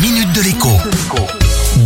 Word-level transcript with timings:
minute 0.00 0.32
de 0.32 0.42
l'écho. 0.42 0.68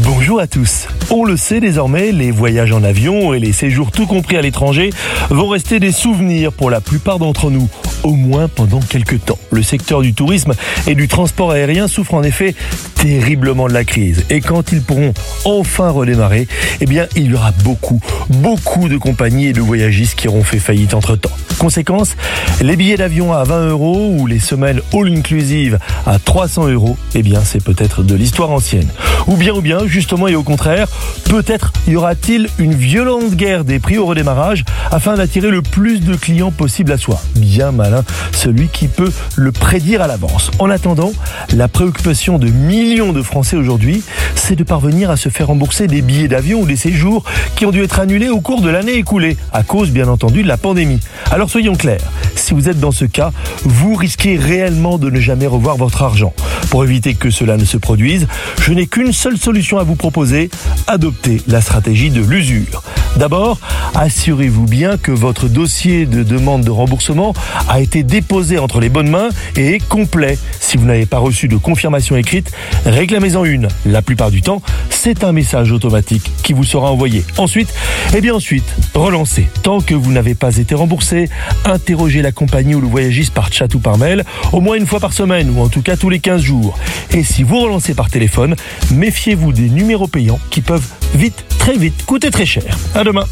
Bonjour 0.05 0.41
à 0.41 0.47
tous. 0.47 0.87
On 1.11 1.25
le 1.25 1.37
sait 1.37 1.61
désormais, 1.61 2.13
les 2.13 2.31
voyages 2.31 2.73
en 2.73 2.85
avion 2.85 3.33
et 3.33 3.39
les 3.39 3.53
séjours 3.53 3.91
tout 3.91 4.07
compris 4.07 4.37
à 4.37 4.43
l'étranger 4.43 4.91
vont 5.31 5.49
rester 5.49 5.81
des 5.81 5.93
souvenirs 5.93 6.53
pour 6.53 6.69
la 6.69 6.81
plupart 6.81 7.19
d'entre 7.19 7.51
nous, 7.51 7.69
au 8.03 8.15
moins 8.15 8.49
pendant 8.49 8.81
quelques 8.81 9.25
temps. 9.25 9.39
Le 9.51 9.63
secteur 9.63 10.03
du 10.03 10.13
tourisme 10.13 10.53
et 10.87 10.95
du 10.95 11.09
transport 11.09 11.53
aérien 11.53 11.89
souffre 11.89 12.15
en 12.15 12.23
effet 12.23 12.55
terriblement 13.03 13.67
de 13.67 13.73
la 13.73 13.83
crise. 13.83 14.25
Et 14.31 14.41
quand 14.41 14.71
ils 14.71 14.81
pourront 14.81 15.13
enfin 15.45 15.91
redémarrer, 15.91 16.47
eh 16.81 16.87
bien, 16.87 17.09
il 17.17 17.33
y 17.33 17.35
aura 17.35 17.51
beaucoup, 17.65 18.01
beaucoup 18.29 18.89
de 18.89 18.97
compagnies 18.97 19.47
et 19.47 19.53
de 19.53 19.61
voyagistes 19.61 20.15
qui 20.15 20.29
auront 20.29 20.45
fait 20.45 20.61
faillite 20.61 20.95
entre 20.95 21.17
temps. 21.17 21.33
Conséquence, 21.59 22.15
les 22.61 22.77
billets 22.77 22.97
d'avion 22.97 23.33
à 23.33 23.43
20 23.43 23.71
euros 23.71 24.15
ou 24.17 24.29
les 24.29 24.39
semaines 24.39 24.81
all-inclusive 24.95 25.81
à 26.07 26.21
300 26.21 26.69
euros, 26.69 26.97
eh 27.17 27.23
bien, 27.25 27.41
c'est 27.45 27.63
peut-être 27.63 28.05
de 28.05 28.15
l'histoire 28.15 28.51
ancienne. 28.51 28.89
Ou 29.27 29.37
bien, 29.37 29.53
ou 29.53 29.61
bien, 29.61 29.81
justement 29.87 30.29
et 30.29 30.37
au 30.37 30.45
contraire, 30.45 30.87
peut-être 31.25 31.73
y 31.89 31.97
aura-t-il 31.97 32.49
une 32.59 32.75
violente 32.75 33.35
guerre 33.35 33.65
des 33.65 33.81
prix 33.81 33.99
au 33.99 34.07
redémarrage 34.07 34.65
afin 34.93 35.17
d'attirer 35.17 35.51
le 35.51 35.63
plus 35.63 36.01
de 36.01 36.15
clients 36.15 36.53
possible 36.53 36.93
à 36.93 36.99
soi. 36.99 37.21
Bien 37.35 37.73
malin, 37.73 38.05
celui 38.33 38.69
qui 38.69 38.87
peut 38.87 39.13
le 39.35 39.51
prédire 39.51 40.03
à 40.03 40.07
l'avance. 40.07 40.53
En 40.61 40.71
attendant, 40.71 41.13
la 41.55 41.67
préoccupation 41.67 42.39
de 42.39 42.49
millions 42.93 43.15
de 43.15 43.23
Français 43.23 43.57
aujourd'hui, 43.57 44.03
c'est 44.35 44.55
de 44.55 44.65
parvenir 44.65 45.11
à 45.11 45.17
se 45.17 45.31
faire 45.31 45.47
rembourser 45.47 45.87
des 45.87 46.03
billets 46.03 46.29
d'avion 46.29 46.61
ou 46.61 46.67
des 46.67 46.77
séjours 46.77 47.25
qui 47.57 47.65
ont 47.65 47.71
dû 47.71 47.83
être 47.83 48.01
annulés 48.01 48.29
au 48.29 48.43
cours 48.43 48.61
de 48.61 48.69
l'année 48.69 48.97
écoulée, 48.97 49.39
à 49.51 49.63
cause 49.63 49.91
bien 49.91 50.09
entendu 50.09 50.43
de 50.43 50.49
la 50.49 50.59
pandémie. 50.59 51.01
Alors 51.31 51.49
soyons 51.49 51.75
clairs, 51.75 52.03
si 52.35 52.53
vous 52.53 52.69
êtes 52.69 52.79
dans 52.79 52.91
ce 52.91 53.07
cas, 53.07 53.33
vous 53.65 53.95
risquez 53.95 54.37
réellement 54.37 54.99
de 54.99 55.09
ne 55.09 55.21
jamais 55.21 55.47
revoir 55.47 55.79
votre 55.79 56.03
argent. 56.03 56.35
Pour 56.69 56.85
éviter 56.85 57.15
que 57.15 57.31
cela 57.31 57.57
ne 57.57 57.65
se 57.65 57.79
produise, 57.79 58.27
je 58.61 58.75
n'ai 58.75 58.87
qu'une 58.87 59.15
seule 59.15 59.39
solution 59.39 59.79
à 59.79 59.85
vous 59.85 59.97
proposer, 59.97 60.51
adopter 60.87 61.41
la 61.47 61.63
stratégie 61.63 62.11
de 62.11 62.21
l'usure. 62.21 62.83
D'abord, 63.17 63.59
assurez-vous 63.95 64.65
bien 64.65 64.97
que 64.97 65.13
votre 65.13 65.47
dossier 65.47 66.07
de 66.07 66.23
demande 66.23 66.65
de 66.65 66.71
remboursement 66.71 67.35
a 67.69 67.81
été 67.81 68.03
déposé 68.03 68.59
entre 68.59 68.81
les 68.81 68.89
bonnes 68.89 69.11
mains 69.11 69.29
et 69.57 69.75
est 69.75 69.87
complet. 69.87 70.39
Si 70.61 70.77
vous 70.77 70.87
n'avez 70.87 71.07
pas 71.07 71.19
reçu 71.19 71.47
de 71.47 71.57
confirmation 71.57 72.17
écrite, 72.17 72.53
réclamez-en 72.87 73.45
une. 73.45 73.69
La 73.85 74.01
plupart 74.01 74.31
du 74.31 74.41
temps, 74.41 74.63
c'est 74.89 75.25
un 75.25 75.33
message 75.33 75.73
automatique 75.73 76.31
qui 76.43 76.53
vous 76.53 76.65
sera 76.65 76.91
envoyé. 76.91 77.25
Ensuite, 77.37 77.73
eh 78.15 78.21
bien 78.21 78.35
ensuite, 78.35 78.65
relancez. 78.95 79.47
Tant 79.63 79.81
que 79.81 79.95
vous 79.95 80.11
n'avez 80.11 80.35
pas 80.35 80.57
été 80.57 80.75
remboursé, 80.75 81.29
interrogez 81.65 82.23
la 82.23 82.33
compagnie 82.33 82.75
ou 82.75 82.81
le 82.81 82.87
voyagiste 82.87 83.35
par 83.35 83.53
chat 83.53 83.75
ou 83.75 83.79
par 83.79 83.99
mail, 83.99 84.25
au 84.53 84.61
moins 84.61 84.77
une 84.77 84.87
fois 84.87 85.01
par 85.01 85.13
semaine 85.13 85.51
ou 85.51 85.61
en 85.61 85.69
tout 85.69 85.83
cas 85.83 85.97
tous 85.97 86.09
les 86.09 86.19
15 86.19 86.41
jours. 86.41 86.79
Et 87.11 87.25
si 87.25 87.43
vous 87.43 87.59
relancez 87.59 87.95
par 87.95 88.09
téléphone, 88.09 88.57
méfiez-vous 88.91 89.53
des 89.53 89.69
numéros 89.69 90.09
payants 90.09 90.41
qui 90.51 90.63
peuvent 90.63 90.89
vite, 91.15 91.45
très 91.63 91.79
vite, 91.79 92.05
coûter 92.07 92.33
très 92.33 92.45
cher. 92.45 92.77
À 92.93 93.05
demain. 93.05 93.25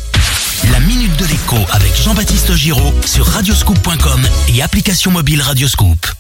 La 0.71 0.79
minute 0.79 1.17
de 1.17 1.25
l'écho 1.27 1.57
avec 1.73 1.93
Jean-Baptiste 1.97 2.55
Giraud 2.55 2.95
sur 3.05 3.27
radioscoop.com 3.27 4.23
et 4.55 4.63
application 4.63 5.11
mobile 5.11 5.43
Radioscoop. 5.43 6.20